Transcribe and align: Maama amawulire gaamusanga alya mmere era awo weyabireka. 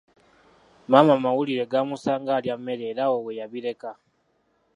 Maama 0.89 1.11
amawulire 1.17 1.63
gaamusanga 1.71 2.31
alya 2.37 2.55
mmere 2.59 2.83
era 2.91 3.01
awo 3.07 3.17
weyabireka. 3.25 3.91